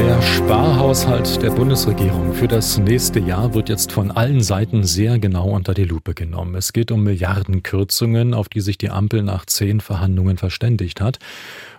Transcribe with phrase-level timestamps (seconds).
[0.00, 5.50] Der Sparhaushalt der Bundesregierung für das nächste Jahr wird jetzt von allen Seiten sehr genau
[5.50, 6.54] unter die Lupe genommen.
[6.54, 11.18] Es geht um Milliardenkürzungen, auf die sich die Ampel nach zehn Verhandlungen verständigt hat.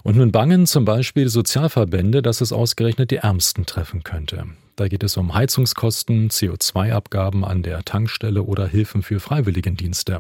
[0.04, 4.44] Und nun bangen zum Beispiel Sozialverbände, dass es ausgerechnet die Ärmsten treffen könnte.
[4.76, 10.20] Da geht es um Heizungskosten, CO2-Abgaben an der Tankstelle oder Hilfen für Freiwilligendienste.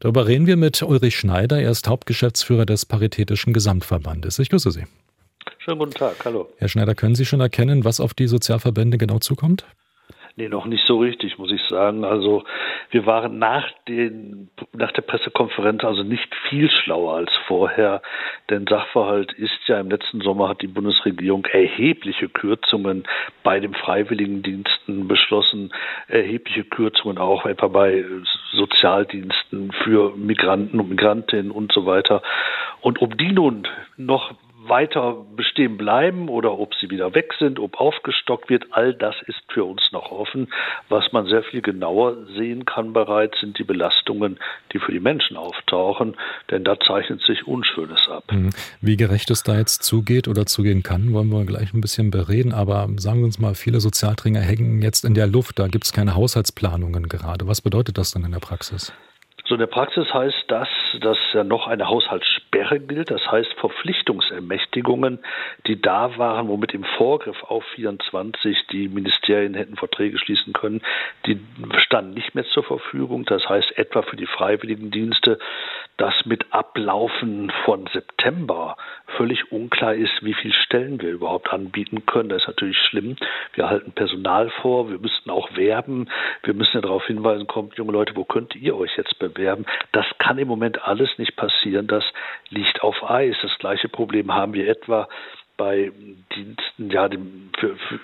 [0.00, 1.60] Darüber reden wir mit Ulrich Schneider.
[1.60, 4.38] Er ist Hauptgeschäftsführer des Paritätischen Gesamtverbandes.
[4.38, 4.84] Ich grüße Sie.
[5.68, 6.48] Schönen guten Tag, hallo.
[6.56, 9.66] Herr Schneider, können Sie schon erkennen, was auf die Sozialverbände genau zukommt?
[10.36, 12.06] Nee, noch nicht so richtig, muss ich sagen.
[12.06, 12.44] Also
[12.90, 18.00] wir waren nach, den, nach der Pressekonferenz also nicht viel schlauer als vorher.
[18.48, 23.04] Denn Sachverhalt ist ja, im letzten Sommer hat die Bundesregierung erhebliche Kürzungen
[23.42, 25.74] bei den Freiwilligendiensten beschlossen,
[26.06, 28.06] erhebliche Kürzungen auch etwa bei
[28.52, 32.22] Sozialdiensten für Migranten und Migrantinnen und so weiter.
[32.80, 34.32] Und um die nun noch
[34.68, 39.40] weiter bestehen bleiben oder ob sie wieder weg sind, ob aufgestockt wird, all das ist
[39.48, 40.48] für uns noch offen.
[40.88, 44.38] Was man sehr viel genauer sehen kann bereits, sind die Belastungen,
[44.72, 46.16] die für die Menschen auftauchen,
[46.50, 48.24] denn da zeichnet sich Unschönes ab.
[48.30, 48.50] Mhm.
[48.80, 52.52] Wie gerecht es da jetzt zugeht oder zugehen kann, wollen wir gleich ein bisschen bereden.
[52.52, 55.92] Aber sagen wir uns mal, viele Sozialträger hängen jetzt in der Luft, da gibt es
[55.92, 57.46] keine Haushaltsplanungen gerade.
[57.46, 58.92] Was bedeutet das dann in der Praxis?
[59.48, 60.68] So in der Praxis heißt das,
[61.00, 65.18] dass ja noch eine Haushaltssperre gilt, das heißt Verpflichtungsermächtigungen,
[65.66, 70.82] die da waren, womit im Vorgriff auf 24 die Ministerien hätten Verträge schließen können,
[71.26, 71.40] die
[71.78, 73.24] standen nicht mehr zur Verfügung.
[73.24, 75.38] Das heißt etwa für die Freiwilligendienste,
[75.96, 78.76] dass mit Ablaufen von September
[79.16, 82.28] völlig unklar ist, wie viele Stellen wir überhaupt anbieten können.
[82.28, 83.16] Das ist natürlich schlimm.
[83.54, 86.08] Wir halten Personal vor, wir müssten auch werben,
[86.44, 89.66] wir müssen ja darauf hinweisen, kommt junge Leute, wo könnt ihr euch jetzt bewerben?
[89.92, 91.86] Das kann im Moment alles nicht passieren.
[91.88, 92.04] Das
[92.50, 93.36] liegt auf Eis.
[93.42, 95.08] Das gleiche Problem haben wir etwa
[95.58, 95.90] bei
[96.36, 97.98] Diensten, ja, dem, für, für,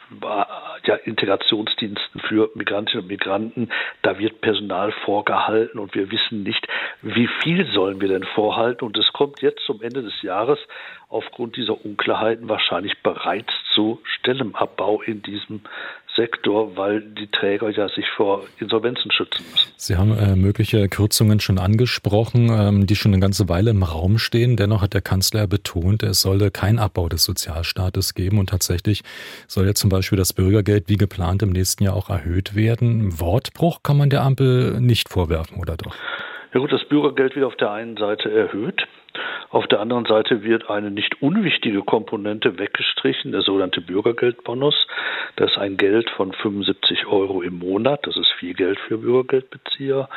[0.85, 3.71] ja, Integrationsdiensten für Migrantinnen und Migranten,
[4.03, 6.67] da wird Personal vorgehalten und wir wissen nicht,
[7.03, 8.85] wie viel sollen wir denn vorhalten.
[8.85, 10.59] Und es kommt jetzt zum Ende des Jahres
[11.09, 15.61] aufgrund dieser Unklarheiten wahrscheinlich bereits zu Stellenabbau in diesem
[16.17, 19.73] Sektor, weil die Träger ja sich vor Insolvenzen schützen müssen.
[19.77, 24.19] Sie haben äh, mögliche Kürzungen schon angesprochen, ähm, die schon eine ganze Weile im Raum
[24.19, 24.57] stehen.
[24.57, 29.03] Dennoch hat der Kanzler betont, es solle kein Abbau des Sozialstaates geben und tatsächlich
[29.49, 33.21] soll ja zum Beispiel das Bürgergeld wie geplant im nächsten Jahr auch erhöht werden.
[33.21, 35.95] Wortbruch kann man der Ampel nicht vorwerfen, oder doch?
[36.53, 38.87] Ja gut, das Bürgergeld wird auf der einen Seite erhöht.
[39.55, 44.75] Auf der anderen Seite wird eine nicht unwichtige Komponente weggestrichen, der sogenannte Bürgergeldbonus.
[45.37, 48.05] Das ist ein Geld von 75 Euro im Monat.
[48.05, 50.09] Das ist viel Geld für Bürgergeldbezieher,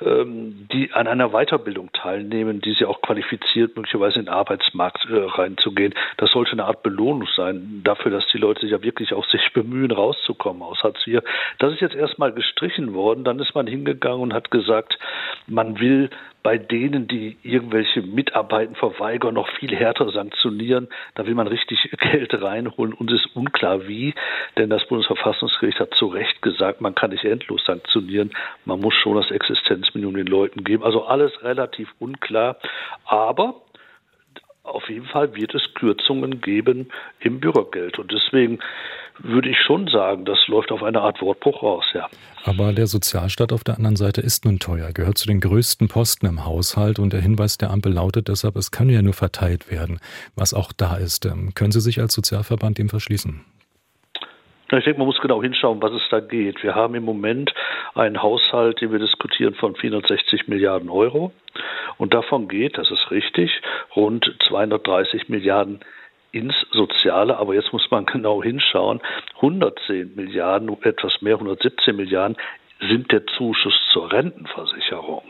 [0.00, 5.26] ähm, die an einer Weiterbildung teilnehmen, die sie auch qualifiziert, möglicherweise in den Arbeitsmarkt äh,
[5.26, 5.92] reinzugehen.
[6.16, 9.52] Das sollte eine Art Belohnung sein dafür, dass die Leute sich ja wirklich auch sich
[9.52, 11.20] bemühen, rauszukommen aus Hartz IV.
[11.58, 13.24] Das ist jetzt erstmal gestrichen worden.
[13.24, 14.98] Dann ist man hingegangen und hat gesagt,
[15.46, 16.08] man will
[16.42, 20.88] bei denen, die irgendwelche Mitarbeiten verweigern, noch viel härter sanktionieren.
[21.14, 24.14] Da will man richtig Geld reinholen und es ist unklar wie,
[24.56, 28.30] denn das Bundesverfassungsgericht hat zu Recht gesagt, man kann nicht endlos sanktionieren,
[28.64, 30.82] man muss schon das Existenzminimum den Leuten geben.
[30.82, 32.56] Also alles relativ unklar,
[33.04, 33.62] aber
[34.62, 36.88] auf jeden Fall wird es Kürzungen geben
[37.20, 38.58] im Bürgergeld und deswegen
[39.22, 42.08] würde ich schon sagen, das läuft auf eine Art Wortbruch raus, ja.
[42.44, 46.26] Aber der Sozialstaat auf der anderen Seite ist nun teuer, gehört zu den größten Posten
[46.26, 50.00] im Haushalt und der Hinweis der Ampel lautet deshalb, es kann ja nur verteilt werden,
[50.36, 51.26] was auch da ist.
[51.26, 53.44] Ähm, können Sie sich als Sozialverband dem verschließen?
[54.72, 56.62] Ich denke, man muss genau hinschauen, was es da geht.
[56.62, 57.52] Wir haben im Moment
[57.94, 61.32] einen Haushalt, den wir diskutieren, von 460 Milliarden Euro.
[62.00, 63.60] Und davon geht, das ist richtig,
[63.94, 65.80] rund 230 Milliarden
[66.32, 69.02] ins Soziale, aber jetzt muss man genau hinschauen,
[69.36, 72.38] 110 Milliarden, etwas mehr, 117 Milliarden
[72.80, 75.24] sind der Zuschuss zur Rentenversicherung.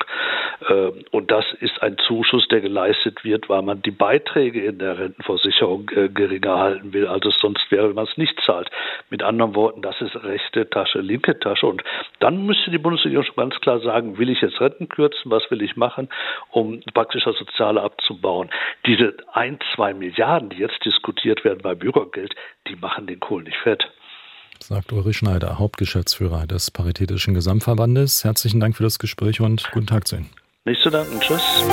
[0.70, 4.98] Ähm, und das ist ein Zuschuss, der geleistet wird, weil man die Beiträge in der
[4.98, 8.70] Rentenversicherung äh, geringer halten will, als es sonst wäre, wenn man es nicht zahlt.
[9.10, 11.66] Mit anderen Worten, das ist rechte Tasche, linke Tasche.
[11.66, 11.82] Und
[12.20, 15.62] dann müsste die Bundesregierung schon ganz klar sagen, will ich jetzt Renten kürzen, was will
[15.62, 16.08] ich machen,
[16.50, 18.50] um praktisch das Soziale abzubauen.
[18.86, 22.34] Diese ein, zwei Milliarden, die jetzt diskutiert werden bei Bürgergeld,
[22.68, 23.84] die machen den Kohl nicht fett
[24.62, 28.24] sagt Ulrich Schneider, Hauptgeschäftsführer des Paritätischen Gesamtverbandes.
[28.24, 30.28] Herzlichen Dank für das Gespräch und guten Tag zu Ihnen.
[30.66, 31.20] Nicht zu danken.
[31.20, 31.64] Tschüss.